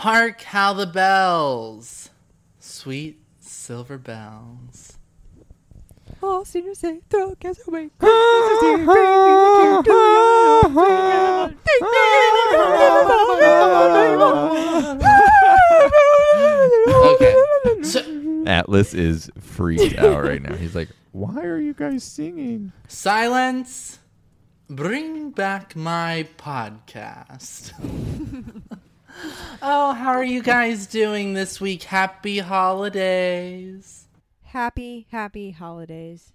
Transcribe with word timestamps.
Hark 0.00 0.40
how 0.40 0.72
the 0.72 0.86
bells, 0.86 2.08
sweet 2.58 3.20
silver 3.38 3.98
bells. 3.98 4.96
All 6.22 6.46
seniors 6.46 6.78
say, 6.78 7.00
throw 7.10 7.34
cats 7.34 7.68
away. 7.68 7.90
Okay. 8.00 8.06
So, 17.82 18.44
Atlas 18.46 18.94
is 18.94 19.30
freaked 19.38 19.98
out 19.98 20.24
right 20.24 20.40
now. 20.40 20.56
He's 20.56 20.74
like, 20.74 20.88
"Why 21.12 21.44
are 21.44 21.60
you 21.60 21.74
guys 21.74 22.04
singing?" 22.04 22.72
silence. 22.88 23.98
Bring 24.70 25.32
back 25.32 25.76
my 25.76 26.26
podcast. 26.38 27.72
oh, 29.62 29.94
how 29.94 30.10
are 30.10 30.24
you 30.24 30.42
guys 30.42 30.86
doing 30.86 31.34
this 31.34 31.60
week? 31.60 31.84
Happy 31.84 32.38
holidays. 32.38 34.06
Happy, 34.44 35.06
happy 35.10 35.52
holidays. 35.52 36.28